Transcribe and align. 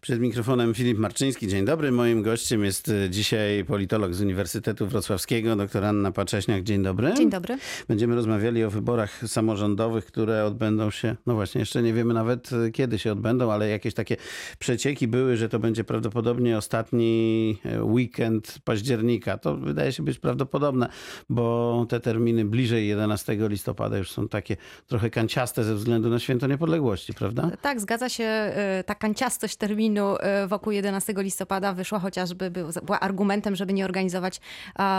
Przed 0.00 0.20
mikrofonem 0.20 0.74
Filip 0.74 0.98
Marczyński. 0.98 1.48
Dzień 1.48 1.64
dobry. 1.64 1.92
Moim 1.92 2.22
gościem 2.22 2.64
jest 2.64 2.88
e, 2.88 3.10
dzisiaj 3.10 3.64
politolog 3.64 4.14
z 4.14 4.20
Uniwersytetu 4.20 4.86
Wrocławskiego, 4.86 5.56
dr 5.56 5.84
Anna 5.84 6.12
Pacześniak. 6.12 6.62
Dzień 6.62 6.82
dobry. 6.82 7.14
Dzień 7.14 7.30
dobry. 7.30 7.58
Będziemy 7.88 8.14
rozmawiali 8.14 8.64
o 8.64 8.70
wyborach 8.70 9.22
samorządowych, 9.26 10.06
które 10.06 10.44
odbędą 10.44 10.90
się, 10.90 11.16
no 11.26 11.34
właśnie, 11.34 11.58
jeszcze 11.58 11.82
nie 11.82 11.92
wiemy 11.92 12.14
nawet 12.14 12.50
e, 12.52 12.70
kiedy 12.70 12.98
się 12.98 13.12
odbędą, 13.12 13.52
ale 13.52 13.68
jakieś 13.68 13.94
takie 13.94 14.16
przecieki 14.58 15.08
były, 15.08 15.36
że 15.36 15.48
to 15.48 15.58
będzie 15.58 15.84
prawdopodobnie 15.84 16.58
ostatni 16.58 17.58
e, 17.64 17.84
weekend 17.84 18.58
października. 18.64 19.38
To 19.38 19.56
wydaje 19.56 19.92
się 19.92 20.02
być 20.02 20.18
prawdopodobne, 20.18 20.88
bo 21.28 21.86
te 21.88 22.00
terminy 22.00 22.44
bliżej 22.44 22.88
11 22.88 23.36
listopada 23.40 23.98
już 23.98 24.10
są 24.10 24.28
takie 24.28 24.56
trochę 24.86 25.10
kanciaste 25.10 25.64
ze 25.64 25.74
względu 25.74 26.10
na 26.10 26.18
święto 26.18 26.46
niepodległości, 26.46 27.14
prawda? 27.14 27.50
Tak, 27.62 27.80
zgadza 27.80 28.08
się. 28.08 28.52
Ta 28.86 28.94
kanciastość 28.94 29.56
terminu 29.56 29.87
y, 29.96 30.46
wokół 30.46 30.72
11 30.72 31.14
listopada 31.16 31.72
wyszła 31.72 31.98
chociażby, 31.98 32.50
był- 32.50 32.68
była 32.82 33.00
argumentem, 33.00 33.56
żeby 33.56 33.72
nie 33.72 33.84
organizować 33.84 34.40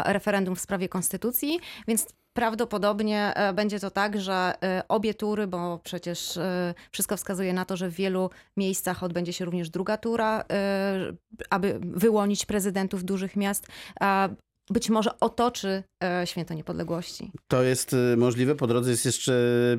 referendum 0.05 0.55
w 0.55 0.59
sprawie 0.59 0.90
konstytucji, 0.90 1.59
więc 1.88 2.08
prawdopodobnie 2.34 3.34
e, 3.36 3.54
będzie 3.54 3.80
to 3.80 3.91
tak, 3.91 4.22
że 4.22 4.54
e, 4.63 4.84
obie 4.88 5.13
tury, 5.13 5.48
bo 5.48 5.80
przecież 5.84 6.38
e, 6.38 6.73
wszystko 6.91 7.18
wskazuje 7.18 7.54
na 7.54 7.66
to, 7.66 7.77
że 7.77 7.90
w 7.90 7.94
wielu 7.94 8.30
miejscach 8.58 9.04
odbędzie 9.04 9.34
się 9.34 9.46
również 9.46 9.70
druga 9.70 9.98
tura, 9.98 10.44
e, 10.52 11.13
aby 11.49 11.80
wyłonić 11.82 12.46
prezydentów 12.46 13.04
dużych 13.04 13.35
miast, 13.35 13.68
być 14.70 14.90
może 14.90 15.20
otoczy 15.20 15.84
e, 16.04 16.28
święto 16.28 16.54
niepodległości. 16.54 17.32
To 17.48 17.64
jest 17.64 17.94
y, 17.94 18.18
możliwe. 18.18 18.55
Po 18.55 18.68
drodze 18.68 18.91
jest 18.91 19.05
jeszcze 19.05 19.34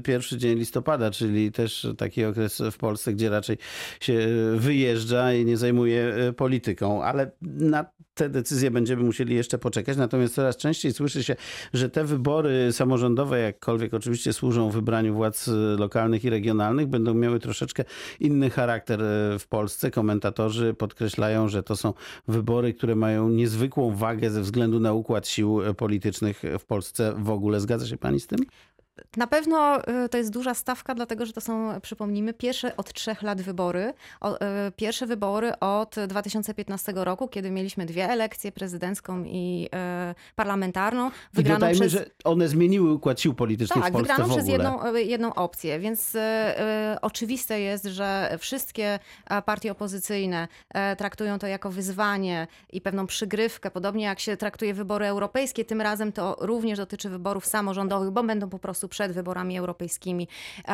pierwszy 0.05 0.39
dzień 0.39 0.59
listopada, 0.59 1.11
czyli 1.11 1.53
też 1.53 1.87
taki 1.99 2.25
okres 2.25 2.63
w 2.73 2.77
Polsce, 2.77 3.13
gdzie 3.13 3.31
raczej 3.31 3.59
się 4.01 4.29
wyjeżdża 4.55 5.33
i 5.33 5.45
nie 5.45 5.57
zajmuje 5.57 6.17
y, 6.29 6.33
polityką, 6.33 7.03
ale 7.03 7.31
na 7.43 7.85
te 8.21 8.29
decyzje 8.29 8.71
będziemy 8.71 9.03
musieli 9.03 9.35
jeszcze 9.35 9.59
poczekać. 9.59 9.97
Natomiast 9.97 10.35
coraz 10.35 10.57
częściej 10.57 10.93
słyszy 10.93 11.25
się, 11.25 11.37
że 11.73 11.91
te 11.91 12.05
wybory 12.05 12.73
samorządowe, 12.73 13.41
jakkolwiek 13.41 13.95
oczywiście 13.95 14.33
służą 14.33 14.71
wybraniu 14.71 15.15
władz 15.15 15.49
y, 15.49 15.53
lokalnych 15.79 16.25
i 16.25 16.31
regionalnych, 16.31 16.87
będą 16.87 17.15
miały 17.15 17.41
troszeczkę 17.41 17.85
inny 18.21 18.51
charakter 18.51 19.03
y, 19.03 19.39
w 19.39 19.47
Polsce. 19.49 19.91
Komentatorzy 19.91 20.75
podkreślają, 20.75 21.49
że 21.49 21.63
to 21.63 21.77
są 21.77 21.95
wybory, 22.29 22.75
które 22.75 22.95
mają 22.95 23.29
niezwykłą 23.29 23.95
wagę 23.95 24.31
ze 24.31 24.41
względu 24.41 24.80
na 24.81 24.93
układ 24.93 25.29
sił 25.29 25.61
politycznych 25.77 26.43
w 26.59 26.65
Polsce 26.65 27.15
w 27.19 27.31
ogóle. 27.31 27.61
Zgadza 27.61 27.87
się 27.87 27.97
pani 27.97 28.21
z 28.21 28.27
tym? 28.27 28.39
Na 29.17 29.27
pewno 29.27 29.79
y, 30.05 30.09
to 30.09 30.19
jest 30.19 30.31
duża 30.31 30.55
stawka, 30.55 30.95
dlatego 30.95 31.27
że 31.27 31.33
to 31.33 31.41
są, 31.41 31.81
przypomnijmy, 31.81 32.35
pierwsze 32.35 32.77
od 32.77 32.93
trzech 32.93 33.23
lat 33.23 33.43
wybory. 33.43 33.93
O, 34.21 34.37
y, 34.37 34.39
Pierwsze 34.77 35.07
wybory 35.07 35.59
od 35.61 35.97
2015 36.09 36.93
roku, 36.97 37.29
kiedy 37.29 37.51
mieliśmy 37.51 37.87
dwie 37.87 38.09
elekcje, 38.09 38.53
prezydencką 38.53 39.25
i 39.25 39.69
y, 40.11 40.35
parlamentarną. 40.35 41.09
I 41.09 41.13
Wygraną 41.33 41.61
dodajmy, 41.61 41.81
przez... 41.81 41.93
że 41.93 42.07
one 42.25 42.49
zmieniły 42.49 42.93
układ 42.93 43.21
sił 43.21 43.35
politycznych 43.35 43.85
Tak, 43.85 43.93
w 43.93 43.97
Polsce 43.97 44.13
wygraną 44.13 44.33
w 44.33 44.37
przez 44.37 44.49
jedną, 44.49 44.95
jedną 44.95 45.35
opcję, 45.35 45.79
więc 45.79 46.15
y, 46.15 46.21
oczywiste 47.03 47.61
jest, 47.61 47.85
że 47.85 48.37
wszystkie 48.39 48.99
e, 49.31 49.43
partie 49.43 49.73
opozycyjne 49.73 50.49
e, 50.75 50.97
traktują 50.97 51.39
to 51.39 51.47
jako 51.47 51.71
wyzwanie 51.71 52.47
i 52.73 52.81
pewną 52.81 53.07
przygrywkę, 53.07 53.71
podobnie 53.71 54.05
jak 54.05 54.21
się 54.21 54.37
traktuje 54.37 54.75
wybory 54.75 55.07
europejskie, 55.07 55.65
tym 55.65 55.81
razem 55.81 56.13
to 56.13 56.37
również 56.41 56.79
dotyczy 56.79 57.09
wyborów 57.09 57.47
samorządowych, 57.47 58.11
bo 58.11 58.23
będą 58.23 58.49
po 58.49 58.59
prostu 58.59 58.80
przed 58.89 59.13
wyborami 59.13 59.59
europejskimi, 59.59 60.29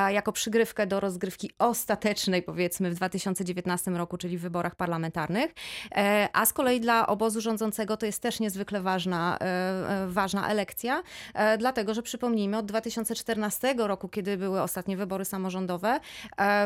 jako 0.08 0.32
przygrywkę 0.32 0.86
do 0.86 1.00
rozgrywki 1.00 1.50
ostatecznej, 1.58 2.42
powiedzmy, 2.42 2.90
w 2.90 2.94
2019 2.94 3.90
roku, 3.90 4.16
czyli 4.18 4.38
w 4.38 4.40
wyborach 4.40 4.74
parlamentarnych. 4.74 5.54
E, 5.92 6.28
A 6.32 6.46
z 6.46 6.52
kolei 6.52 6.80
dla 6.80 7.06
obozu 7.06 7.40
rządzącego 7.40 7.96
to 7.96 8.06
jest 8.06 8.22
też 8.22 8.40
niezwykle 8.40 8.80
ważna, 8.80 9.38
e, 9.40 9.44
e, 9.44 10.06
ważna 10.08 10.48
elekcja, 10.48 11.02
dlatego 11.58 11.94
że 11.94 12.02
przypomnijmy, 12.02 12.58
od 12.58 12.66
2014 12.66 13.74
roku, 13.86 14.08
kiedy 14.08 14.36
były 14.36 14.62
ostatnie 14.62 14.96
wybory 14.96 15.24
samorządowe, 15.24 16.00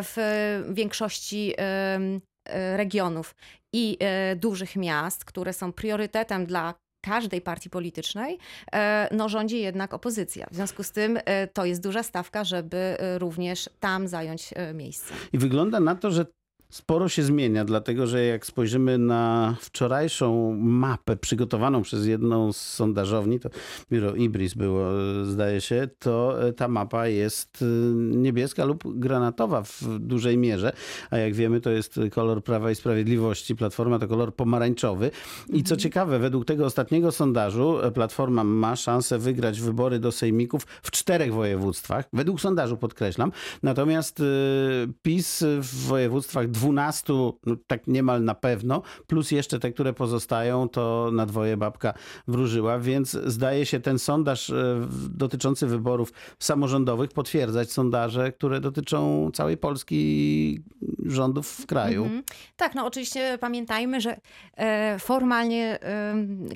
w 0.02 0.16
większości 0.70 1.54
regionów 2.76 3.34
i 3.72 3.98
dużych 4.36 4.76
miast, 4.76 5.24
które 5.24 5.52
są 5.52 5.72
priorytetem 5.72 6.46
dla 6.46 6.74
każdej 7.00 7.40
partii 7.40 7.70
politycznej, 7.70 8.38
e, 8.72 9.08
no 9.12 9.28
rządzi 9.28 9.60
jednak 9.60 9.94
opozycja. 9.94 10.46
W 10.50 10.54
związku 10.54 10.82
z 10.82 10.90
tym 10.90 11.18
e, 11.24 11.46
to 11.46 11.64
jest 11.64 11.82
duża 11.82 12.02
stawka, 12.02 12.44
żeby 12.44 12.76
e, 12.76 13.18
również 13.18 13.70
tam 13.80 14.08
zająć 14.08 14.54
miejsce. 14.74 15.14
I 15.32 15.38
wygląda 15.38 15.80
na 15.80 15.94
to, 15.94 16.10
że 16.10 16.26
sporo 16.70 17.08
się 17.08 17.22
zmienia, 17.22 17.64
dlatego 17.64 18.06
że 18.06 18.24
jak 18.24 18.46
spojrzymy 18.46 18.98
na 18.98 19.54
wczorajszą 19.60 20.56
mapę 20.60 21.16
przygotowaną 21.16 21.82
przez 21.82 22.06
jedną 22.06 22.52
z 22.52 22.56
sondażowni, 22.56 23.40
to 23.40 23.50
biuro 23.92 24.14
Ibris 24.14 24.54
było, 24.54 24.86
zdaje 25.24 25.60
się, 25.60 25.88
to 25.98 26.46
e, 26.48 26.52
ta 26.52 26.68
mapa 26.68 27.06
jest 27.06 27.62
e, 27.62 27.64
niebieska 27.94 28.64
lub 28.64 28.98
granatowa 28.98 29.62
w 29.62 29.98
dużej 29.98 30.38
mierze, 30.38 30.72
a 31.10 31.16
jak 31.18 31.34
wiemy, 31.34 31.60
to 31.60 31.70
jest 31.70 32.00
kolor 32.10 32.44
Prawa 32.44 32.70
i 32.70 32.74
Sprawiedliwości. 32.74 33.56
Platforma 33.56 33.98
to 33.98 34.08
kolor 34.08 34.34
pomarańczowy. 34.34 35.10
I 35.48 35.62
co 35.62 35.76
ciekawe, 35.76 36.18
według 36.18 36.44
tego 36.44 36.64
ostatniego 36.64 37.12
sondażu 37.12 37.80
e, 37.82 37.90
Platforma 37.90 38.44
ma 38.44 38.76
szansę 38.76 39.18
wygrać 39.18 39.60
wybory 39.60 39.98
do 39.98 40.12
sejmików 40.12 40.66
w 40.82 40.90
czterech 40.90 41.34
województwach. 41.34 42.04
Według 42.12 42.40
sondażu 42.40 42.76
podkreślam. 42.76 43.32
Natomiast 43.62 44.22
PiS 45.02 45.44
w 45.60 45.86
województwach 45.86 46.48
12, 46.60 47.12
no, 47.46 47.56
tak 47.66 47.86
niemal 47.86 48.24
na 48.24 48.34
pewno, 48.34 48.82
plus 49.06 49.30
jeszcze 49.30 49.58
te, 49.58 49.72
które 49.72 49.92
pozostają, 49.92 50.68
to 50.68 51.10
na 51.12 51.26
dwoje 51.26 51.56
babka 51.56 51.94
wróżyła, 52.28 52.78
więc 52.78 53.10
zdaje 53.10 53.66
się 53.66 53.80
ten 53.80 53.98
sondaż 53.98 54.50
e, 54.50 54.86
dotyczący 55.10 55.66
wyborów 55.66 56.12
samorządowych 56.38 57.10
potwierdzać 57.10 57.72
sondaże, 57.72 58.32
które 58.32 58.60
dotyczą 58.60 59.30
całej 59.34 59.56
Polski 59.56 60.62
rządów 61.06 61.48
w 61.48 61.66
kraju. 61.66 62.02
Mhm. 62.02 62.22
Tak, 62.56 62.74
no 62.74 62.86
oczywiście 62.86 63.38
pamiętajmy, 63.40 64.00
że 64.00 64.20
e, 64.56 64.98
formalnie 64.98 65.78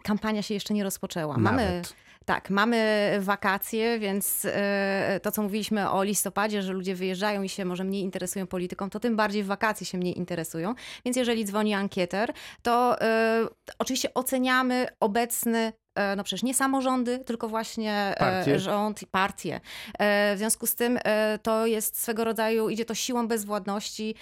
kampania 0.03 0.43
się 0.43 0.55
jeszcze 0.55 0.75
nie 0.75 0.85
rozpoczęła. 0.85 1.39
Mamy, 1.39 1.63
Nawet. 1.63 1.95
Tak, 2.25 2.51
mamy 2.51 3.11
wakacje, 3.21 3.99
więc 3.99 4.45
e, 4.45 5.21
to, 5.23 5.31
co 5.31 5.43
mówiliśmy 5.43 5.91
o 5.91 6.03
listopadzie, 6.03 6.63
że 6.63 6.73
ludzie 6.73 6.95
wyjeżdżają 6.95 7.43
i 7.43 7.49
się 7.49 7.65
może 7.65 7.85
mniej 7.85 8.03
interesują 8.03 8.47
polityką, 8.47 8.91
to 8.91 9.01
tym 9.01 9.17
bardziej 9.17 9.43
w 9.43 9.47
wakacje 9.47 9.87
się 9.87 9.99
mniej 9.99 10.19
interesują. 10.19 10.75
Więc 11.05 11.17
jeżeli 11.17 11.45
dzwoni 11.45 11.75
ankieter, 11.75 12.33
to 12.63 13.01
e, 13.01 13.47
oczywiście 13.79 14.15
oceniamy 14.15 14.87
obecny 15.01 15.73
e, 15.95 16.17
no 16.17 16.25
przecież 16.25 16.43
nie 16.43 16.55
samorządy, 16.55 17.19
tylko 17.19 17.49
właśnie 17.49 18.15
Partie. 18.19 18.59
rząd 18.59 19.03
i 19.03 19.07
partie. 19.07 19.61
W 20.01 20.35
związku 20.37 20.67
z 20.67 20.75
tym 20.75 20.99
to 21.43 21.67
jest 21.67 22.03
swego 22.03 22.25
rodzaju, 22.25 22.69
idzie 22.69 22.85
to 22.85 22.95
siłą 22.95 23.29
bezwładności 23.29 24.15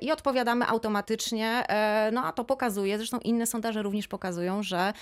i 0.00 0.12
odpowiadamy 0.12 0.66
automatycznie. 0.66 1.64
No 2.12 2.24
a 2.24 2.32
to 2.32 2.44
pokazuje, 2.44 2.98
zresztą 2.98 3.18
inne 3.18 3.46
sondaże 3.46 3.82
również 3.82 4.08
pokazują, 4.08 4.62
że 4.62 4.92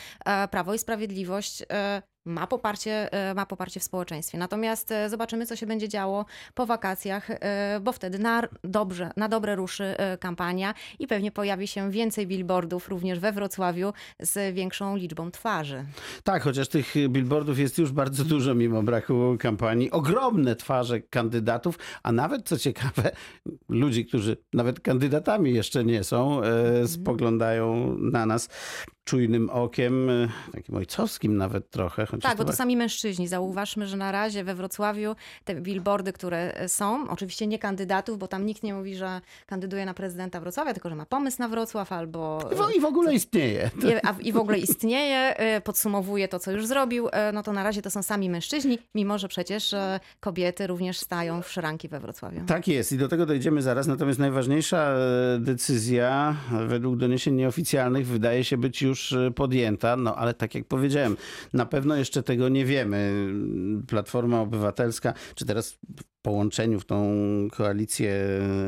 Prawo 0.50 0.74
i 0.74 0.78
Sprawiedliwość 0.78 1.62
ma 2.26 2.46
poparcie, 2.46 3.12
e, 3.12 3.34
ma 3.34 3.46
poparcie 3.46 3.80
w 3.80 3.82
społeczeństwie. 3.82 4.38
Natomiast 4.38 4.92
e, 4.92 5.10
zobaczymy, 5.10 5.46
co 5.46 5.56
się 5.56 5.66
będzie 5.66 5.88
działo 5.88 6.24
po 6.54 6.66
wakacjach, 6.66 7.30
e, 7.30 7.80
bo 7.82 7.92
wtedy 7.92 8.18
na, 8.18 8.42
dobrze, 8.64 9.10
na 9.16 9.28
dobre 9.28 9.54
ruszy 9.54 9.94
kampania 10.20 10.74
i 10.98 11.06
pewnie 11.06 11.32
pojawi 11.32 11.68
się 11.68 11.90
więcej 11.90 12.26
billboardów 12.26 12.88
również 12.88 13.18
we 13.18 13.32
Wrocławiu 13.32 13.92
z 14.20 14.54
większą 14.54 14.96
liczbą 14.96 15.30
twarzy. 15.30 15.84
Tak, 16.24 16.42
chociaż 16.42 16.68
tych 16.68 16.94
billboardów 17.08 17.58
jest 17.58 17.78
już 17.78 17.92
bardzo 17.92 18.24
dużo 18.24 18.54
mimo 18.54 18.82
braku 18.82 19.36
kampanii. 19.40 19.90
Ogromne 19.90 20.56
twarze 20.56 21.00
kandydatów, 21.00 21.78
a 22.02 22.12
nawet 22.12 22.48
co 22.48 22.58
ciekawe, 22.58 23.10
ludzi, 23.68 24.06
którzy 24.06 24.36
nawet 24.52 24.80
kandydatami 24.80 25.54
jeszcze 25.54 25.84
nie 25.84 26.04
są, 26.04 26.42
e, 26.42 26.88
spoglądają 26.88 27.96
na 27.98 28.26
nas 28.26 28.48
czujnym 29.10 29.50
okiem, 29.50 30.10
e, 30.10 30.28
takim 30.52 30.74
ojcowskim 30.76 31.36
nawet 31.36 31.70
trochę. 31.70 32.06
Tak, 32.06 32.18
bo 32.20 32.28
to 32.28 32.36
chyba- 32.36 32.52
sami 32.52 32.76
mężczyźni. 32.76 33.28
Zauważmy, 33.28 33.86
że 33.86 33.96
na 33.96 34.12
razie 34.12 34.44
we 34.44 34.54
Wrocławiu 34.54 35.16
te 35.44 35.54
billboardy, 35.54 36.12
które 36.12 36.68
są, 36.68 37.08
oczywiście 37.10 37.46
nie 37.46 37.58
kandydatów, 37.58 38.18
bo 38.18 38.28
tam 38.28 38.46
nikt 38.46 38.62
nie 38.62 38.74
mówi, 38.74 38.96
że 38.96 39.20
kandyduje 39.46 39.86
na 39.86 39.94
prezydenta 39.94 40.40
Wrocławia, 40.40 40.72
tylko 40.74 40.88
że 40.88 40.94
ma 40.96 41.06
pomysł 41.06 41.36
na 41.38 41.48
Wrocław 41.48 41.92
albo... 41.92 42.38
I 42.52 42.54
w- 42.72 42.76
I 42.76 42.80
w 42.80 42.84
ogóle 42.84 43.14
istnieje. 43.14 43.70
I, 43.84 44.06
a, 44.08 44.14
I 44.20 44.32
w 44.32 44.36
ogóle 44.36 44.58
istnieje, 44.58 45.34
podsumowuje 45.64 46.28
to, 46.28 46.38
co 46.38 46.50
już 46.52 46.66
zrobił, 46.66 47.08
no 47.32 47.42
to 47.42 47.52
na 47.52 47.62
razie 47.62 47.82
to 47.82 47.90
są 47.90 48.02
sami 48.02 48.30
mężczyźni, 48.30 48.78
mimo 48.94 49.18
że 49.18 49.28
przecież 49.28 49.74
kobiety 50.20 50.66
również 50.66 50.98
stają 50.98 51.42
w 51.42 51.50
szranki 51.50 51.88
we 51.88 52.00
Wrocławiu. 52.00 52.40
Tak 52.46 52.68
jest 52.68 52.92
i 52.92 52.98
do 52.98 53.08
tego 53.08 53.26
dojdziemy 53.26 53.62
zaraz. 53.62 53.86
Natomiast 53.86 54.18
najważniejsza 54.18 54.78
e, 54.78 55.38
decyzja 55.40 56.36
według 56.68 56.96
doniesień 56.96 57.34
nieoficjalnych 57.34 58.06
wydaje 58.06 58.44
się 58.44 58.56
być 58.56 58.82
już 58.82 58.95
e, 59.12 59.30
podjęta. 59.30 59.96
No 59.96 60.16
ale 60.16 60.34
tak 60.34 60.54
jak 60.54 60.64
powiedziałem, 60.64 61.16
na 61.52 61.66
pewno 61.66 61.96
jeszcze 61.96 62.22
tego 62.22 62.48
nie 62.48 62.64
wiemy. 62.64 63.28
Platforma 63.88 64.40
Obywatelska, 64.40 65.14
czy 65.34 65.46
teraz 65.46 65.78
połączeniu 66.30 66.80
w 66.80 66.84
tą 66.84 67.08
koalicję 67.52 68.14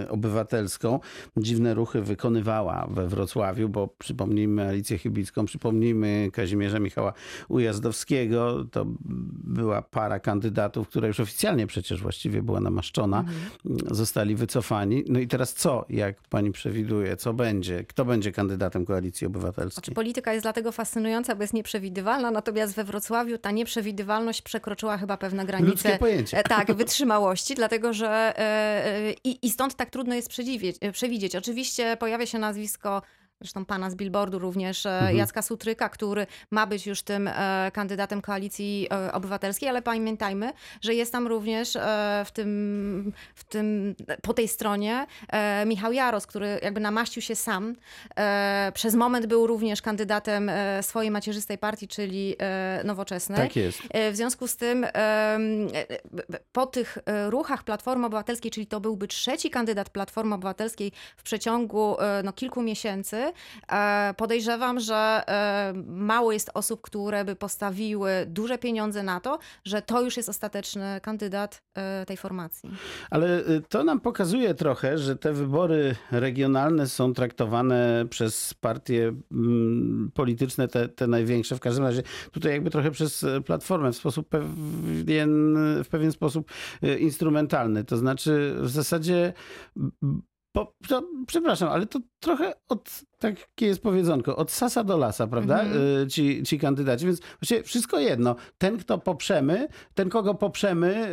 obywatelską 0.08 1.00
dziwne 1.36 1.74
ruchy 1.74 2.02
wykonywała 2.02 2.86
we 2.90 3.08
Wrocławiu, 3.08 3.68
bo 3.68 3.88
przypomnijmy 3.98 4.68
Alicję 4.68 4.98
Chybicką, 4.98 5.44
przypomnijmy 5.44 6.30
Kazimierza 6.32 6.78
Michała 6.78 7.12
Ujazdowskiego. 7.48 8.64
To 8.64 8.84
była 9.44 9.82
para 9.82 10.20
kandydatów, 10.20 10.88
która 10.88 11.08
już 11.08 11.20
oficjalnie 11.20 11.66
przecież 11.66 12.02
właściwie 12.02 12.42
była 12.42 12.60
namaszczona. 12.60 13.24
Zostali 13.90 14.34
wycofani. 14.36 15.04
No 15.08 15.18
i 15.18 15.26
teraz 15.28 15.54
co, 15.54 15.84
jak 15.88 16.22
pani 16.22 16.52
przewiduje? 16.52 17.16
Co 17.16 17.32
będzie? 17.34 17.84
Kto 17.84 18.04
będzie 18.04 18.32
kandydatem 18.32 18.84
Koalicji 18.84 19.26
Obywatelskiej? 19.26 19.74
Znaczy, 19.74 19.92
polityka 19.92 20.32
jest 20.32 20.44
dlatego 20.44 20.72
fascynująca, 20.72 21.34
bo 21.34 21.42
jest 21.42 21.54
nieprzewidywalna, 21.54 22.30
natomiast 22.30 22.74
we 22.74 22.84
Wrocławiu 22.84 23.38
ta 23.38 23.50
nieprzewidywalność 23.50 24.42
przekroczyła 24.42 24.98
chyba 24.98 25.16
pewne 25.16 25.44
granice. 25.46 25.70
Ludzkie 25.70 25.98
pojęcie. 25.98 26.38
e, 26.38 26.42
Tak, 26.42 26.72
wytrzymałości, 26.74 27.47
dlatego 27.54 27.92
że 27.92 28.08
e, 28.08 28.40
e, 28.86 29.12
i, 29.24 29.46
i 29.46 29.50
stąd 29.50 29.74
tak 29.74 29.90
trudno 29.90 30.14
jest 30.14 30.28
e, 30.80 30.92
przewidzieć. 30.92 31.36
Oczywiście 31.36 31.96
pojawia 31.96 32.26
się 32.26 32.38
nazwisko 32.38 33.02
zresztą 33.40 33.64
pana 33.64 33.90
z 33.90 33.94
billboardu 33.94 34.38
również, 34.38 34.86
e, 34.86 35.14
Jacka 35.14 35.42
Sutryka, 35.42 35.88
który 35.88 36.26
ma 36.50 36.66
być 36.66 36.86
już 36.86 37.02
tym 37.02 37.28
e, 37.28 37.70
kandydatem 37.74 38.20
koalicji 38.20 38.88
e, 38.90 39.12
obywatelskiej, 39.12 39.68
ale 39.68 39.82
pamiętajmy, 39.82 40.52
że 40.80 40.94
jest 40.94 41.12
tam 41.12 41.26
również 41.26 41.78
w 42.24 42.30
tym, 42.32 43.12
w 43.34 43.44
tym, 43.44 43.94
po 44.22 44.34
tej 44.34 44.48
stronie 44.48 45.06
Michał 45.66 45.92
Jaros, 45.92 46.26
który 46.26 46.60
jakby 46.62 46.80
namaścił 46.80 47.22
się 47.22 47.34
sam. 47.34 47.76
Przez 48.74 48.94
moment 48.94 49.26
był 49.26 49.46
również 49.46 49.82
kandydatem 49.82 50.50
swojej 50.82 51.10
macierzystej 51.10 51.58
partii, 51.58 51.88
czyli 51.88 52.36
Nowoczesnej. 52.84 53.38
Tak 53.38 53.56
jest. 53.56 53.78
W 54.12 54.16
związku 54.16 54.46
z 54.46 54.56
tym 54.56 54.86
po 56.52 56.66
tych 56.66 56.98
ruchach 57.26 57.64
Platformy 57.64 58.06
Obywatelskiej, 58.06 58.50
czyli 58.50 58.66
to 58.66 58.80
byłby 58.80 59.08
trzeci 59.08 59.50
kandydat 59.50 59.90
Platformy 59.90 60.34
Obywatelskiej 60.34 60.92
w 61.16 61.22
przeciągu 61.22 61.96
no, 62.24 62.32
kilku 62.32 62.62
miesięcy, 62.62 63.27
e, 63.72 64.14
podejrzewam, 64.16 64.80
że 64.80 64.94
e, 64.94 65.72
mało 65.86 66.32
jest 66.32 66.50
osób, 66.54 66.80
które 66.80 67.24
by 67.24 67.36
postawiły 67.36 68.10
duże 68.26 68.58
pieniądze 68.58 69.02
na 69.02 69.20
to, 69.20 69.38
że 69.64 69.82
to 69.82 70.02
już 70.02 70.16
jest 70.16 70.28
ostateczny 70.28 71.00
kandydat 71.02 71.62
e, 71.74 72.06
tej 72.06 72.16
formacji. 72.16 72.70
Ale 73.10 73.42
to 73.68 73.84
nam 73.84 74.00
pokazuje 74.00 74.54
trochę, 74.54 74.98
że 74.98 75.16
te 75.16 75.32
wybory 75.32 75.96
regionalne 76.10 76.86
są 76.86 77.14
traktowane 77.14 78.04
przez 78.10 78.54
partie 78.54 79.12
mm, 79.32 80.10
polityczne, 80.14 80.68
te, 80.68 80.88
te 80.88 81.06
największe, 81.06 81.56
w 81.56 81.60
każdym 81.60 81.84
razie 81.84 82.02
tutaj 82.32 82.52
jakby 82.52 82.70
trochę 82.70 82.90
przez 82.90 83.26
Platformę 83.46 83.92
w 83.92 83.96
sposób 83.96 84.28
pewien, 84.28 85.56
w 85.84 85.88
pewien 85.88 86.12
sposób 86.12 86.50
instrumentalny. 86.98 87.84
To 87.84 87.96
znaczy 87.96 88.54
w 88.60 88.68
zasadzie 88.68 89.32
to, 90.88 91.02
przepraszam, 91.26 91.68
ale 91.68 91.86
to 91.86 92.00
trochę 92.20 92.52
od, 92.68 93.00
takie 93.18 93.66
jest 93.66 93.82
powiedzonko, 93.82 94.36
od 94.36 94.50
sasa 94.50 94.84
do 94.84 94.96
lasa, 94.96 95.26
prawda? 95.26 95.64
Y, 96.02 96.06
Ci, 96.06 96.42
ci 96.42 96.58
kandydaci, 96.58 97.06
więc 97.06 97.20
właściwie 97.40 97.62
wszystko 97.62 97.98
jedno. 97.98 98.36
Ten, 98.58 98.78
kto 98.78 98.98
poprzemy, 98.98 99.68
ten, 99.94 100.08
kogo 100.08 100.34
poprzemy, 100.34 101.08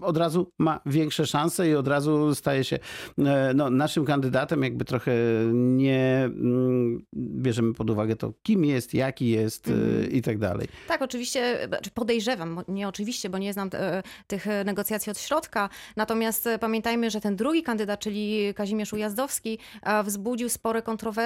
y, 0.00 0.04
od 0.04 0.16
razu 0.16 0.52
ma 0.58 0.80
większe 0.86 1.26
szanse 1.26 1.68
i 1.68 1.74
od 1.74 1.88
razu 1.88 2.34
staje 2.34 2.64
się 2.64 2.78
e, 3.18 3.52
no, 3.54 3.70
naszym 3.70 4.04
kandydatem, 4.04 4.62
jakby 4.62 4.84
trochę 4.84 5.12
nie 5.52 6.24
mm, 6.24 7.04
bierzemy 7.14 7.74
pod 7.74 7.90
uwagę 7.90 8.16
to, 8.16 8.32
kim 8.42 8.64
jest, 8.64 8.94
jaki 8.94 9.28
jest 9.28 9.68
y, 9.68 10.08
i 10.12 10.22
tak 10.22 10.38
dalej. 10.38 10.68
Tak, 10.88 11.02
oczywiście, 11.02 11.58
znaczy 11.68 11.90
podejrzewam, 11.90 12.60
nie 12.68 12.88
oczywiście, 12.88 13.30
bo 13.30 13.38
nie 13.38 13.52
znam 13.52 13.70
e, 13.74 14.02
tych 14.26 14.46
e, 14.46 14.64
negocjacji 14.64 15.10
od 15.10 15.18
środka, 15.18 15.68
natomiast 15.96 16.46
e, 16.46 16.58
pamiętajmy, 16.58 17.10
że 17.10 17.20
ten 17.20 17.36
drugi 17.36 17.62
kandydat, 17.62 18.00
czyli 18.00 18.54
Kazimierz 18.54 18.92
Ujazdowski, 18.92 19.58
wzbudził 20.04 20.48
spore 20.48 20.82
kontrowersje 20.82 21.19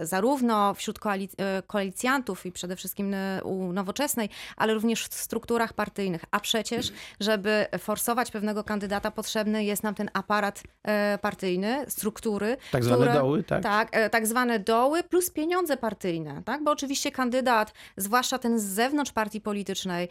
zarówno 0.00 0.74
wśród 0.74 0.98
koalic- 0.98 1.34
e, 1.38 1.62
koalicjantów 1.62 2.46
i 2.46 2.52
przede 2.52 2.76
wszystkim 2.76 3.14
e, 3.14 3.44
u 3.44 3.72
Nowoczesnej, 3.72 4.28
ale 4.56 4.74
również 4.74 5.04
w 5.04 5.14
strukturach 5.14 5.72
partyjnych. 5.72 6.24
A 6.30 6.40
przecież, 6.40 6.92
żeby 7.20 7.66
forsować 7.78 8.30
pewnego 8.30 8.64
kandydata, 8.64 9.10
potrzebny 9.10 9.64
jest 9.64 9.82
nam 9.82 9.94
ten 9.94 10.10
aparat 10.12 10.62
e, 10.84 11.18
partyjny, 11.22 11.84
struktury. 11.88 12.56
Tak 12.72 12.84
zwane 12.84 13.04
które- 13.06 13.20
doły, 13.20 13.42
tak? 13.42 13.62
tak, 13.62 13.90
tak 14.10 14.26
zwane 14.26 14.58
doły 14.58 15.02
plus 15.02 15.30
pieniądze 15.30 15.76
partyjne, 15.76 16.42
tak? 16.44 16.64
Bo 16.64 16.70
oczywiście 16.70 17.10
kandydat, 17.12 17.72
zwłaszcza 17.96 18.38
ten 18.38 18.58
z 18.58 18.62
zewnątrz 18.64 19.12
partii 19.12 19.40
politycznej, 19.40 20.08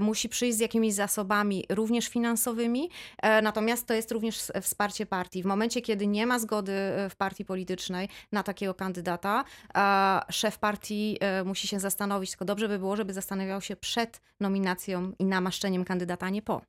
musi 0.00 0.28
przyjść 0.28 0.58
z 0.58 0.60
jakimiś 0.60 0.94
zasobami 0.94 1.64
również 1.68 2.08
finansowymi, 2.08 2.90
natomiast 3.42 3.86
to 3.86 3.94
jest 3.94 4.12
również 4.12 4.42
wsparcie 4.62 5.06
partii. 5.06 5.42
W 5.42 5.46
momencie, 5.46 5.82
kiedy 5.82 6.06
nie 6.06 6.26
ma 6.26 6.38
zgody 6.38 6.72
w 7.10 7.16
partii 7.16 7.44
politycznej 7.44 8.08
na 8.32 8.42
takiego 8.42 8.74
kandydata, 8.78 9.44
e, 9.74 10.20
szef 10.30 10.58
partii 10.58 11.16
e, 11.20 11.44
musi 11.44 11.68
się 11.68 11.80
zastanowić, 11.80 12.30
tylko 12.30 12.44
dobrze 12.44 12.68
by 12.68 12.78
było, 12.78 12.96
żeby 12.96 13.12
zastanawiał 13.12 13.60
się 13.60 13.76
przed 13.76 14.20
nominacją 14.40 15.12
i 15.18 15.24
namaszczeniem 15.24 15.84
kandydata, 15.84 16.26
a 16.26 16.30
nie 16.30 16.42
po. 16.42 16.62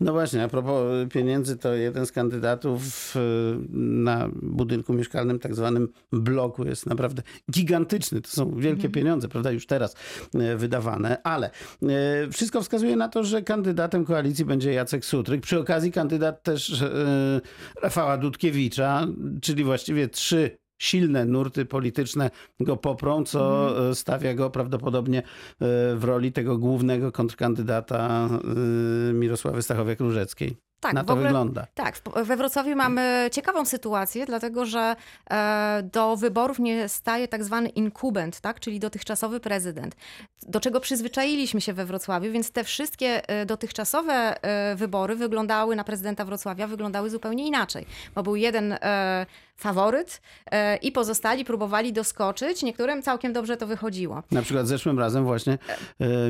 No 0.00 0.12
właśnie, 0.12 0.42
a 0.42 0.48
propos 0.48 0.82
pieniędzy, 1.12 1.56
to 1.56 1.74
jeden 1.74 2.06
z 2.06 2.12
kandydatów 2.12 3.14
y, 3.16 3.20
na 3.72 4.28
budynku 4.42 4.92
mieszkalnym, 4.92 5.38
tak 5.38 5.54
zwanym 5.54 5.88
bloku, 6.12 6.64
jest 6.64 6.86
naprawdę 6.86 7.22
gigantyczny. 7.50 8.20
To 8.20 8.30
są 8.30 8.56
wielkie 8.56 8.88
pieniądze, 8.88 9.28
prawda, 9.28 9.50
już 9.50 9.66
teraz 9.66 9.96
wydawane, 10.56 11.22
ale 11.22 11.50
wszystko 12.32 12.62
wskazuje 12.62 12.96
na 12.96 13.08
to, 13.08 13.24
że 13.24 13.42
kandydatem 13.42 14.04
koalicji 14.04 14.44
będzie 14.44 14.72
Jacek 14.72 15.04
Sutryk. 15.04 15.42
Przy 15.42 15.58
okazji 15.58 15.92
kandydat 15.92 16.42
też 16.42 16.84
Rafała 17.82 18.16
Dudkiewicza, 18.16 19.06
czyli 19.42 19.64
właściwie 19.64 20.08
trzy 20.08 20.63
silne 20.84 21.24
nurty 21.24 21.64
polityczne 21.64 22.30
go 22.60 22.76
poprą, 22.76 23.24
co 23.24 23.40
y, 23.90 23.94
stawia 23.94 24.34
go 24.34 24.50
prawdopodobnie 24.50 25.18
y, 25.18 25.24
w 25.96 26.04
roli 26.04 26.32
tego 26.32 26.58
głównego 26.58 27.12
kontrkandydata 27.12 28.28
y, 29.10 29.12
Mirosławy 29.12 29.60
Stachowiak-Różeckiej. 29.60 30.54
Tak, 30.84 30.94
Na 30.94 31.04
to 31.04 31.12
ogóle- 31.12 31.28
wygląda. 31.28 31.66
Tak, 31.74 31.98
we 32.24 32.36
Wrocławiu 32.36 32.76
mamy 32.76 33.28
ciekawą 33.32 33.64
sytuację, 33.64 34.26
dlatego 34.26 34.66
że 34.66 34.96
e, 35.30 35.82
do 35.92 36.16
wyborów 36.16 36.58
nie 36.58 36.88
staje 36.88 37.28
tak 37.28 37.44
zwany 37.44 37.68
inkubent, 37.68 38.40
tak? 38.40 38.60
czyli 38.60 38.80
dotychczasowy 38.80 39.40
prezydent, 39.40 39.96
do 40.48 40.60
czego 40.60 40.80
przyzwyczailiśmy 40.80 41.60
się 41.60 41.72
we 41.72 41.84
Wrocławiu, 41.84 42.32
więc 42.32 42.50
te 42.50 42.64
wszystkie 42.64 43.28
e, 43.28 43.46
dotychczasowe 43.46 44.12
e, 44.42 44.74
wybory 44.76 45.16
wyglądały 45.16 45.76
na 45.76 45.84
prezydenta 45.84 46.24
Wrocławia, 46.24 46.66
wyglądały 46.66 47.10
zupełnie 47.10 47.46
inaczej, 47.46 47.86
bo 48.14 48.22
był 48.22 48.36
jeden 48.36 48.78
faworyt 49.56 50.20
i 50.82 50.92
pozostali 50.92 51.44
próbowali 51.44 51.92
doskoczyć, 51.92 52.62
niektórym 52.62 53.02
całkiem 53.02 53.32
dobrze 53.32 53.56
to 53.56 53.66
wychodziło. 53.66 54.22
Na 54.30 54.42
przykład 54.42 54.66
zeszłym 54.68 54.98
razem 54.98 55.24
właśnie 55.24 55.58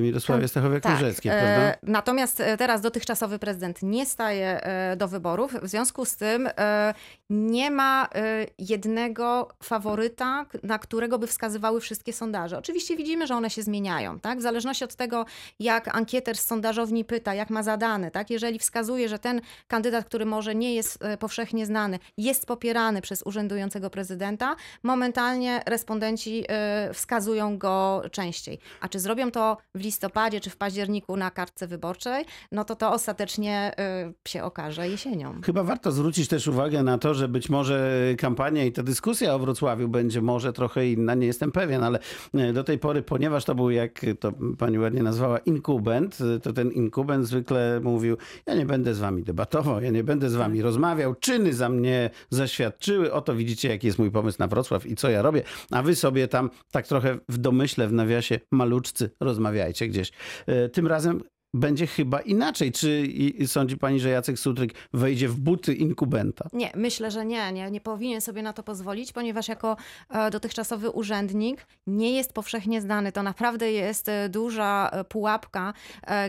Mirosławie 0.01 0.47
Stachowiak-Różeckiej, 0.49 1.31
e, 1.31 1.41
prawda? 1.41 1.75
Natomiast 1.83 2.43
teraz 2.59 2.81
dotychczasowy 2.81 3.39
prezydent 3.39 3.79
nie 3.83 4.07
staje 4.07 4.44
e, 4.45 4.97
do 4.97 5.09
wyborów. 5.09 5.53
W 5.63 5.69
związku 5.69 6.05
z 6.05 6.17
tym 6.17 6.49
e, 6.59 6.95
nie 7.31 7.71
ma 7.71 8.09
e, 8.15 8.47
jednego 8.59 9.49
faworyta, 9.63 10.47
na 10.63 10.79
którego 10.79 11.19
by 11.19 11.27
wskazywały 11.27 11.81
wszystkie 11.81 12.13
sondaże. 12.13 12.59
Oczywiście 12.59 12.97
widzimy, 12.97 13.27
że 13.27 13.35
one 13.35 13.51
się 13.51 13.63
zmieniają, 13.63 14.21
tak? 14.21 14.39
W 14.39 14.43
zależności 14.43 14.85
od 14.85 14.95
tego, 14.95 15.27
jak 15.61 15.97
ankieter 15.97 16.37
z 16.37 16.45
sondażowni 16.45 17.05
pyta, 17.05 17.35
jak 17.35 17.51
ma 17.51 17.63
zadane, 17.63 18.11
tak? 18.11 18.31
Jeżeli 18.31 18.59
wskazuje, 18.59 19.09
że 19.09 19.19
ten 19.19 19.41
kandydat, 19.67 20.05
który 20.05 20.27
może 20.27 20.55
nie 20.55 20.75
jest 20.75 20.99
powszechnie 21.19 21.67
znany, 21.67 21.99
jest 22.17 22.47
popierany 22.47 23.01
przez 23.03 23.23
urzędującego 23.23 23.91
prezydenta, 23.91 24.57
momentalnie 24.83 25.63
respondenci 25.67 26.45
wskazują 26.93 27.59
go 27.59 28.03
częściej. 28.11 28.59
A 28.81 28.89
czy 28.89 29.01
zrobią 29.01 29.31
to 29.31 29.57
w 29.75 29.81
listopadzie 29.81 30.41
czy 30.41 30.51
w 30.51 30.57
październiku 30.57 31.17
na 31.17 31.31
kartce 31.31 31.67
wyborczej, 31.67 32.25
no 32.53 32.65
to 32.65 32.77
to 32.77 32.93
ostatecznie 32.93 33.73
y, 34.09 34.15
się 34.35 34.43
okaże 34.43 34.89
jesienią. 34.89 35.41
Chyba 35.45 35.63
warto 35.65 35.93
zwrócić 35.93 36.29
też 36.29 36.49
uwagę 36.49 36.83
na 36.83 36.99
to, 36.99 37.15
że 37.15 37.29
być 37.29 37.49
może 37.49 38.01
kampania 38.19 38.65
i 38.65 38.73
ta 38.73 38.83
dyskusja 38.83 39.35
o 39.35 39.39
Wrocławiu 39.39 39.89
będzie 39.89 40.23
może 40.23 40.53
trochę 40.53 40.89
inna, 40.89 41.15
nie 41.15 41.27
jestem 41.27 41.53
pewien, 41.53 41.85
ale 41.85 41.99
e, 42.35 42.53
do 42.53 42.65
tej 42.65 42.79
pory, 42.79 43.03
ponieważ 43.03 43.45
to 43.45 43.55
był, 43.55 43.71
jak 43.71 44.01
to 44.21 44.33
pani 44.59 44.79
ładnie 44.79 45.03
nazwała, 45.03 45.39
inkubent, 45.39 46.19
e, 46.37 46.41
to 46.41 46.53
ten 46.53 46.71
inkubent 46.71 47.27
zwykle 47.27 47.81
mówił, 47.83 48.17
ja 48.47 48.55
nie 48.55 48.67
będę 48.67 48.95
z 48.95 48.99
wami 48.99 49.23
debatował, 49.23 49.83
ja 49.83 49.91
nie 49.91 50.05
będę 50.05 50.31
z 50.31 50.35
wami 50.35 50.63
rozmawiał, 50.63 51.15
czyny 51.15 51.53
za 51.53 51.69
mnie 51.69 52.11
zaświadczyły, 52.31 53.13
oto 53.13 53.35
widzicie, 53.35 53.69
jaki 53.69 53.87
jest 53.87 53.99
mój 53.99 54.11
pomysł 54.11 54.37
na 54.41 54.47
Wrocław 54.47 54.87
i 54.87 54.95
co 54.97 55.11
ja 55.11 55.23
robię, 55.23 55.43
a 55.71 55.83
wy 55.83 55.95
sobie 55.97 56.29
tam 56.29 56.51
tak 56.71 56.87
trochę 56.87 57.19
w 57.29 57.39
domyśle, 57.39 57.89
w 57.89 57.93
nawiasie 57.93 58.41
maluczcy 58.51 59.11
rozmawiajcie 59.21 59.89
gdzieś. 59.89 60.13
E, 60.47 60.69
Tym 60.69 60.87
razem 60.87 61.21
będzie 61.55 61.87
chyba 61.87 62.21
inaczej. 62.21 62.73
Czy 62.73 63.09
sądzi 63.47 63.77
pani, 63.77 64.01
że 64.01 64.09
Jacek 64.09 64.39
Sutryk 64.39 64.75
wejdzie 64.93 65.29
w 65.29 65.37
buty 65.37 65.75
inkubenta? 65.75 66.49
Nie, 66.53 66.73
myślę, 66.75 67.11
że 67.11 67.25
nie, 67.27 67.53
nie. 67.53 67.71
Nie 67.71 67.81
powinien 67.81 68.21
sobie 68.21 68.43
na 68.43 68.53
to 68.53 68.63
pozwolić, 68.63 69.13
ponieważ 69.13 69.49
jako 69.49 69.77
e, 70.11 70.31
dotychczasowy 70.31 70.91
urzędnik 70.91 71.67
nie 71.87 72.13
jest 72.13 72.33
powszechnie 72.33 72.81
znany. 72.81 73.13
To 73.13 73.23
naprawdę 73.23 73.73
jest 73.73 74.09
e, 74.09 74.29
duża 74.29 74.91
e, 74.93 75.05
pułapka, 75.05 75.73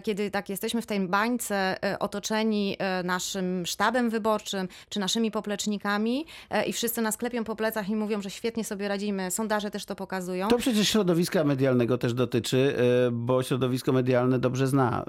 kiedy 0.03 0.31
tak 0.31 0.49
jesteśmy 0.49 0.81
w 0.81 0.85
tej 0.85 0.99
bańce 0.99 1.77
otoczeni 1.99 2.77
naszym 3.03 3.65
sztabem 3.65 4.09
wyborczym 4.09 4.67
czy 4.89 4.99
naszymi 4.99 5.31
poplecznikami 5.31 6.25
i 6.67 6.73
wszyscy 6.73 7.01
nas 7.01 7.17
klepią 7.17 7.43
po 7.43 7.55
plecach 7.55 7.89
i 7.89 7.95
mówią, 7.95 8.21
że 8.21 8.29
świetnie 8.29 8.63
sobie 8.63 8.87
radzimy. 8.87 9.31
Sondaże 9.31 9.71
też 9.71 9.85
to 9.85 9.95
pokazują. 9.95 10.47
To 10.47 10.57
przecież 10.57 10.89
środowiska 10.89 11.43
medialnego 11.43 11.97
też 11.97 12.13
dotyczy, 12.13 12.75
bo 13.11 13.43
środowisko 13.43 13.91
medialne 13.91 14.39
dobrze 14.39 14.67
zna 14.67 15.05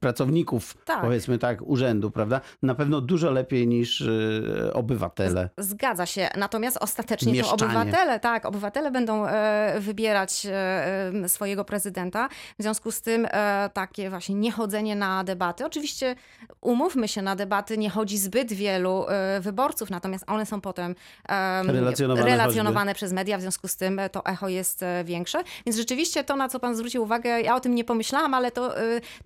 pracowników, 0.00 0.76
Tak. 0.84 1.00
powiedzmy 1.00 1.38
tak, 1.38 1.62
urzędu, 1.62 2.10
prawda? 2.10 2.40
Na 2.62 2.74
pewno 2.74 3.00
dużo 3.00 3.30
lepiej 3.30 3.66
niż 3.68 4.00
e, 4.00 4.72
obywatele. 4.72 5.48
Zgadza 5.58 6.06
się. 6.06 6.28
Natomiast 6.36 6.76
ostatecznie 6.80 7.32
to 7.32 7.38
Mieszczanie. 7.38 7.64
obywatele, 7.64 8.20
tak, 8.20 8.46
obywatele 8.46 8.90
będą 8.90 9.26
e, 9.26 9.80
wybierać 9.80 10.46
e, 10.50 11.28
swojego 11.28 11.64
prezydenta. 11.64 12.28
W 12.58 12.62
związku 12.62 12.90
z 12.90 13.00
tym 13.00 13.26
e, 13.30 13.70
takie 13.74 14.10
właśnie 14.10 14.34
niechodzenie 14.34 14.96
na 14.96 15.24
debaty. 15.24 15.66
Oczywiście 15.66 16.16
umówmy 16.60 17.08
się, 17.08 17.22
na 17.22 17.36
debaty 17.36 17.78
nie 17.78 17.90
chodzi 17.90 18.18
zbyt 18.18 18.52
wielu 18.52 19.06
wyborców, 19.40 19.90
natomiast 19.90 20.24
one 20.26 20.46
są 20.46 20.60
potem 20.60 20.94
em, 21.28 21.70
Relacjonowane 21.70 22.26
relacjonowane 22.26 22.94
przez 22.94 23.12
media, 23.12 23.38
w 23.38 23.40
związku 23.40 23.68
z 23.68 23.76
tym 23.76 24.00
to 24.12 24.24
echo 24.24 24.48
jest 24.48 24.84
większe. 25.04 25.42
Więc 25.66 25.76
rzeczywiście 25.78 26.24
to, 26.24 26.36
na 26.36 26.48
co 26.48 26.60
pan 26.60 26.76
zwrócił 26.76 27.02
uwagę, 27.02 27.40
ja 27.40 27.56
o 27.56 27.60
tym 27.60 27.74
nie 27.74 27.84
pomyślałam, 27.84 28.34
ale 28.34 28.50
to, 28.50 28.74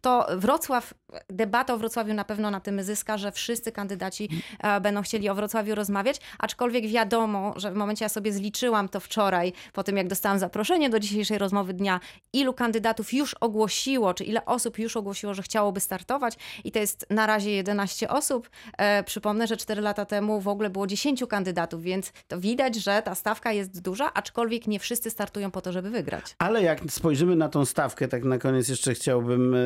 to 0.01 0.27
Wrocław, 0.37 0.95
debata 1.29 1.75
o 1.75 1.79
Wrocławiu 1.79 2.15
na 2.15 2.25
pewno 2.25 2.51
na 2.51 2.61
tym 2.61 2.83
zyska, 2.83 3.19
że 3.19 3.33
wszyscy 3.33 3.73
kandydaci 3.73 4.29
e, 4.59 4.81
będą 4.81 5.03
chcieli 5.03 5.29
o 5.29 5.35
Wrocławiu 5.35 5.75
rozmawiać, 5.75 6.21
aczkolwiek 6.39 6.87
wiadomo, 6.87 7.55
że 7.57 7.73
w 7.73 7.75
momencie 7.75 8.05
ja 8.05 8.09
sobie 8.09 8.33
zliczyłam 8.33 8.89
to 8.89 9.01
wczoraj, 9.01 9.53
po 9.73 9.85
tym 9.85 9.97
jak 9.97 10.09
dostałam 10.09 10.39
zaproszenie 10.39 10.91
do 10.91 10.99
dzisiejszej 10.99 11.39
rozmowy 11.39 11.75
dnia, 11.75 12.01
ilu 12.33 12.55
kandydatów 12.55 13.12
już 13.12 13.35
ogłosiło, 13.35 14.15
czy 14.15 14.25
ile 14.25 14.45
osób 14.45 14.79
już 14.79 14.97
ogłosiło, 14.97 15.35
że 15.35 15.43
chciałoby 15.43 15.81
startować 15.81 16.35
i 16.65 16.73
to 16.73 16.79
jest 16.79 17.07
na 17.11 17.27
razie 17.27 17.51
11 17.51 18.09
osób. 18.09 18.51
E, 18.79 19.05
przypomnę, 19.05 19.47
że 19.47 19.57
4 19.57 19.83
lata 19.83 20.05
temu 20.05 20.41
w 20.41 20.49
ogóle 20.49 20.71
było 20.71 20.87
10 20.87 21.25
kandydatów, 21.29 21.83
więc 21.83 22.12
to 22.29 22.41
widać, 22.41 22.77
że 22.77 23.03
ta 23.03 23.15
stawka 23.15 23.53
jest 23.53 23.83
duża, 23.83 24.15
aczkolwiek 24.15 24.67
nie 24.67 24.79
wszyscy 24.79 25.11
startują 25.11 25.51
po 25.51 25.61
to, 25.61 25.73
żeby 25.73 25.91
wygrać. 25.91 26.25
Ale 26.39 26.62
jak 26.62 26.81
spojrzymy 26.89 27.37
na 27.37 27.49
tą 27.49 27.65
stawkę, 27.65 28.09
tak 28.09 28.25
na 28.25 28.39
koniec 28.39 28.69
jeszcze 28.69 28.95
chciałbym 28.95 29.55
e, 29.55 29.59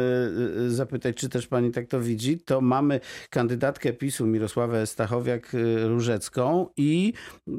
zapytać, 0.69 1.17
czy 1.17 1.29
też 1.29 1.47
pani 1.47 1.71
tak 1.71 1.87
to 1.87 2.01
widzi, 2.01 2.39
to 2.39 2.61
mamy 2.61 3.01
kandydatkę 3.31 3.93
PiSu 3.93 4.27
Mirosławę 4.27 4.85
Stachowiak-Różecką 4.85 6.67
i 6.77 7.13
e, 7.49 7.55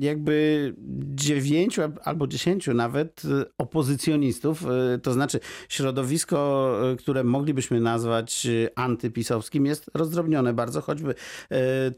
jakby 0.00 0.74
dziewięciu 1.14 1.82
albo 2.04 2.26
dziesięciu 2.26 2.74
nawet 2.74 3.22
opozycjonistów, 3.58 4.64
to 5.02 5.12
znaczy 5.12 5.40
środowisko, 5.68 6.70
które 6.98 7.24
moglibyśmy 7.24 7.80
nazwać 7.80 8.46
antypisowskim 8.74 9.66
jest 9.66 9.90
rozdrobnione 9.94 10.52
bardzo, 10.54 10.80
choćby 10.80 11.14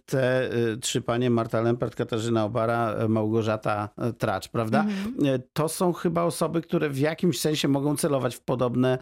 te 0.07 0.51
trzy 0.81 1.01
panie, 1.03 1.31
Marta 1.31 1.61
Lempert, 1.61 1.95
Katarzyna 1.95 2.45
Obara, 2.45 3.09
Małgorzata 3.09 3.89
Tracz, 4.19 4.49
prawda? 4.49 4.87
E, 5.25 5.39
To 5.53 5.69
są 5.69 5.93
chyba 5.93 6.23
osoby, 6.23 6.63
które 6.63 6.91
w 6.91 6.99
jakimś 6.99 7.41
sensie 7.41 7.69
mogą 7.69 7.97
celować 7.97 8.37
w 8.37 8.41
podobne, 8.41 8.99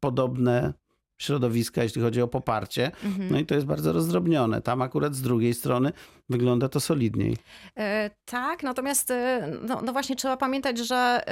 podobne 0.00 0.74
środowiska, 1.18 1.82
jeśli 1.82 2.02
chodzi 2.02 2.22
o 2.22 2.28
poparcie. 2.28 2.90
No 3.30 3.38
i 3.38 3.46
to 3.46 3.54
jest 3.54 3.66
bardzo 3.66 3.92
rozdrobnione. 3.92 4.62
Tam 4.62 4.82
akurat 4.82 5.14
z 5.14 5.22
drugiej 5.22 5.54
strony 5.54 5.92
wygląda 6.30 6.68
to 6.68 6.80
solidniej. 6.80 7.36
E, 7.76 8.10
Tak, 8.24 8.62
natomiast 8.62 9.10
e, 9.10 9.50
no, 9.62 9.80
no 9.84 9.92
właśnie 9.92 10.16
trzeba 10.16 10.36
pamiętać, 10.36 10.78
że 10.78 11.22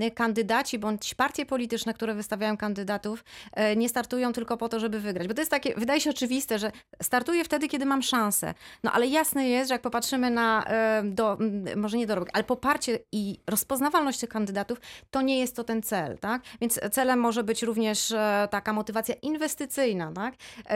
e, 0.00 0.10
kandydaci 0.10 0.78
bądź 0.78 1.14
partie 1.14 1.46
polityczne, 1.46 1.94
które 1.94 2.14
wystawiają 2.14 2.56
kandydatów, 2.56 3.24
nie 3.76 3.88
startują 3.88 4.32
tylko 4.32 4.56
po 4.56 4.68
to, 4.68 4.80
żeby 4.80 5.00
wygrać. 5.00 5.28
Bo 5.28 5.34
to 5.34 5.40
jest 5.40 5.50
takie, 5.50 5.74
wydaje 5.74 6.00
się 6.00 6.10
oczywiste, 6.10 6.58
że 6.58 6.72
startuję 7.02 7.44
wtedy, 7.44 7.68
kiedy 7.68 7.86
mam 7.86 8.02
szansę. 8.02 8.54
No 8.84 8.92
ale 8.92 9.06
jasne 9.06 9.48
jest, 9.48 9.68
że 9.68 9.74
jak 9.74 9.82
popatrzymy 9.82 10.30
na, 10.30 10.64
do, 11.04 11.38
może 11.76 11.96
nie 11.96 12.06
dorobek, 12.06 12.30
ale 12.32 12.44
poparcie 12.44 12.98
i 13.12 13.38
rozpoznawalność 13.46 14.20
tych 14.20 14.28
kandydatów, 14.28 14.80
to 15.10 15.22
nie 15.22 15.38
jest 15.38 15.56
to 15.56 15.64
ten 15.64 15.82
cel, 15.82 16.18
tak? 16.18 16.42
Więc 16.60 16.80
celem 16.92 17.18
może 17.18 17.44
być 17.44 17.62
również 17.62 18.14
taka 18.50 18.72
motywacja 18.72 19.14
inwestycyjna, 19.22 20.12
tak? 20.12 20.34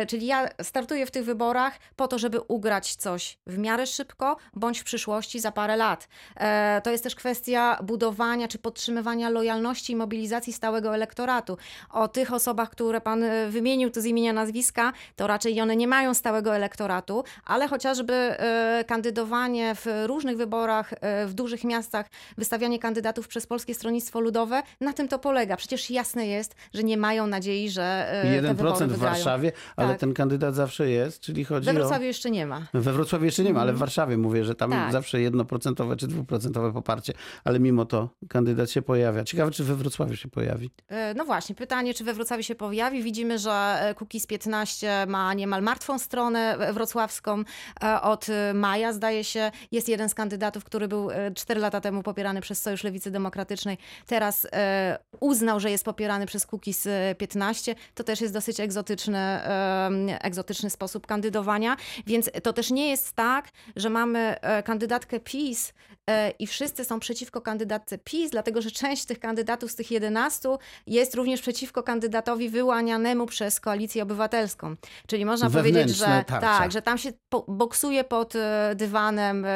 Czyli 0.09 0.27
ja 0.27 0.49
startuję 0.63 1.07
w 1.07 1.11
tych 1.11 1.25
wyborach 1.25 1.79
po 1.97 2.09
to, 2.09 2.19
żeby 2.19 2.41
ugrać 2.41 2.95
coś 2.95 3.39
w 3.47 3.59
miarę 3.67 3.87
szybko, 3.87 4.37
bądź 4.55 4.79
w 4.81 4.85
przyszłości 4.85 5.41
za 5.41 5.53
parę 5.53 5.77
lat. 5.77 6.09
E, 6.37 6.81
To 6.85 6.91
jest 6.91 7.05
też 7.05 7.15
kwestia 7.15 7.79
budowania 7.83 8.49
czy 8.49 8.59
podtrzymywania 8.59 9.31
lojalności 9.31 9.93
i 9.93 9.97
mobilizacji 9.97 10.53
stałego 10.53 10.95
elektoratu. 10.95 11.59
O 11.91 12.09
tych 12.09 12.33
osobach, 12.33 12.71
które 12.71 13.01
pan 13.01 13.23
e, 13.23 13.49
wymienił 13.51 13.91
tu 13.91 14.01
z 14.01 14.05
imienia 14.05 14.33
nazwiska, 14.33 14.93
to 15.17 15.27
raczej 15.27 15.61
one 15.61 15.77
nie 15.77 15.89
mają 15.89 16.15
stałego 16.15 16.55
elektoratu, 16.57 17.25
ale 17.45 17.69
chociażby 17.69 18.13
e, 18.15 18.85
kandydowanie 18.87 19.75
w 19.75 19.87
różnych 20.07 20.37
wyborach 20.37 20.95
w 21.27 21.35
dużych 21.35 21.65
miastach, 21.65 22.07
wystawianie 22.39 22.79
kandydatów 22.79 23.29
przez 23.29 23.47
Polskie 23.47 23.75
Stronnictwo 23.75 24.21
Ludowe, 24.21 24.63
na 24.81 24.93
tym 24.93 25.09
to 25.09 25.19
polega. 25.19 25.57
Przecież 25.57 25.91
jasne 25.91 26.27
jest, 26.27 26.55
że 26.75 26.83
nie 26.83 26.97
mają 26.97 27.27
nadziei, 27.27 27.71
że 27.71 28.07
e, 28.11 28.43
te 28.43 28.55
wybory 28.55 28.71
1% 28.71 28.75
w 28.75 28.79
wygrają. 28.89 29.15
Warszawie, 29.15 29.53
ale 29.77 29.89
Tak. 29.89 29.99
ten 29.99 30.15
kandydat 30.15 30.55
zawsze 30.55 30.91
jest, 30.91 31.21
czyli 31.21 31.45
chodzi 31.45 31.65
We 31.67 31.73
o... 31.73 31.75
Wrocławiu 31.75 32.05
jeszcze 32.05 32.31
nie 32.31 32.47
ma. 32.47 32.61
We 32.75 32.93
Wrocławiu 32.93 33.25
jeszcze 33.25 33.43
nie 33.43 33.53
ma, 33.53 33.56
ale 33.61 33.73
w 33.73 33.79
Warszawie 33.79 34.17
mówię, 34.17 34.45
że 34.45 34.55
tam 34.55 34.71
Tak. 34.71 34.93
zawsze 34.93 35.21
jednoprocentowe 35.21 35.97
czy 35.97 36.07
dwuprocentowe 36.07 36.73
poparcie, 36.73 37.13
ale 37.45 37.61
mimo 37.61 37.85
to 37.85 38.09
kandydat 38.29 38.71
się 38.71 38.83
pojawia. 38.83 39.25
Ciekawe, 39.25 39.51
czy 39.51 39.65
we 39.65 39.75
Wrocławiu 39.75 40.17
się 40.17 40.29
pojawi. 40.29 40.71
E, 40.89 41.15
No 41.15 41.25
właśnie, 41.25 41.55
pytanie, 41.55 41.95
czy 41.95 42.05
we 42.05 42.15
Wrocławiu 42.15 42.43
się 42.43 42.55
pojawi. 42.55 43.03
Widzimy, 43.03 43.39
że 43.39 43.77
Kukiz 43.99 44.27
15 44.27 45.07
ma 45.09 45.35
niemal 45.35 45.63
martwą 45.63 45.99
stronę 45.99 46.57
e, 46.59 46.73
wrocławską. 46.73 47.43
E, 47.83 48.01
Od 48.03 48.27
e, 48.29 48.55
maja, 48.55 48.93
zdaje 48.93 49.25
się, 49.25 49.51
jest 49.73 49.89
jeden 49.89 50.09
z 50.09 50.15
kandydatów, 50.15 50.65
który 50.65 50.89
był 50.89 51.09
4 51.35 51.61
lata 51.61 51.81
temu 51.81 52.03
popierany 52.03 52.41
przez 52.41 52.63
Sojusz 52.63 52.85
Lewicy 52.85 53.11
Demokratycznej. 53.11 53.79
Teraz 54.07 54.47
e, 54.53 54.99
uznał, 55.21 55.61
że 55.61 55.71
jest 55.71 55.85
popierany 55.85 56.27
przez 56.27 56.47
Kukiz 56.47 56.89
15. 57.19 57.75
To 57.95 58.05
też 58.05 58.21
jest 58.21 58.35
dosyć 58.35 58.61
egzotyczny, 58.61 59.19
e, 59.19 59.91
egzotyczny 60.21 60.71
sposób 60.71 61.07
kandydowania. 61.07 61.77
Więc 62.07 62.31
to 62.43 62.53
też 62.53 62.71
nie 62.71 62.91
jest 62.91 63.13
tak, 63.13 63.46
że 63.77 63.91
mamy 63.91 64.41
e, 64.41 64.63
kandydatkę 64.63 65.21
PiS 65.21 65.73
e, 66.11 66.31
i 66.31 66.47
wszyscy 66.47 66.85
są 66.85 67.01
przeciwko 67.01 67.41
kandydatce 67.41 67.99
PiS, 67.99 68.31
dlatego 68.31 68.63
że 68.63 68.71
część 68.71 69.05
tych 69.05 69.19
kandydatów 69.21 69.71
z 69.71 69.75
tych 69.75 69.91
11 69.91 70.49
jest 70.87 71.15
również 71.15 71.41
przeciwko 71.41 71.83
kandydatowi 71.83 72.49
wyłanianemu 72.49 73.27
przez 73.27 73.61
Koalicję 73.61 74.03
Obywatelską. 74.03 74.75
Czyli 75.07 75.25
można 75.25 75.51
powiedzieć, 75.51 75.91
że 75.91 76.05
Wewnętrzne 76.05 76.25
tarcia. 76.27 76.59
tak, 76.59 76.73
że 76.73 76.83
tam 76.83 76.99
się 76.99 77.13
boksuje 77.49 78.05
pod 78.05 78.37
e, 78.37 78.73
dywanem 78.77 79.47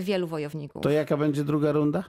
wielu 0.00 0.26
wojowników. 0.26 0.82
To 0.82 0.90
jaka 0.90 1.16
będzie 1.16 1.44
druga 1.44 1.72
runda? 1.72 2.04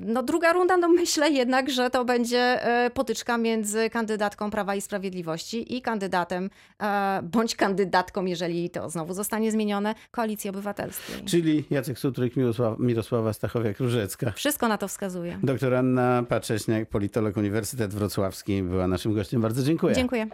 No 0.00 0.22
druga 0.22 0.52
runda, 0.52 0.76
no 0.76 0.88
myślę 1.02 1.30
jednak, 1.30 1.70
że 1.70 1.90
to 1.90 2.04
będzie 2.04 2.38
e, 2.38 2.90
potyczka 2.90 3.38
między 3.38 3.90
kandydatką 3.90 4.50
Prawa 4.50 4.74
i 4.74 4.80
Sprawiedliwości 4.80 5.76
i 5.76 5.82
kandydatem, 5.82 6.50
e, 6.82 7.20
bądź 7.22 7.56
kandydatką, 7.56 8.24
jeżeli 8.24 8.70
to 8.70 8.90
znowu 8.90 9.14
zostanie 9.14 9.52
zmienione, 9.52 9.94
Koalicji 10.10 10.50
Obywatelskiej. 10.50 11.24
Czyli 11.24 11.64
Jacek 11.70 11.98
Sutryk, 11.98 12.36
Mirosław, 12.36 12.78
Mirosława 12.78 13.30
Stachowiak-Różecka. 13.30 14.32
Wszystko 14.32 14.68
na 14.68 14.78
to 14.78 14.88
wskazuje. 14.88 15.38
Doktor 15.42 15.74
Anna 15.74 16.22
Pacześniak, 16.28 16.88
politolog 16.88 17.36
Uniwersytet 17.36 17.94
Wrocławski 17.94 18.62
była 18.62 18.88
naszym 18.88 19.14
gościem. 19.14 19.40
Bardzo 19.40 19.62
dziękuję. 19.62 19.94
Dziękuję. 19.94 20.26